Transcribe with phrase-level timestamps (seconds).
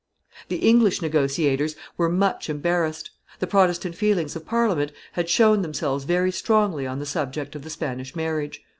[0.47, 6.31] The English negotiators were much embarrassed; the Protestant feelings of Parliament had shown themselves very
[6.31, 8.63] strongly on the subject of the Spanish marriage.